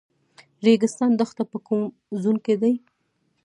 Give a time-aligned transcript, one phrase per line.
[0.65, 1.81] ریګستان دښته په کوم
[2.21, 2.71] زون کې ده؟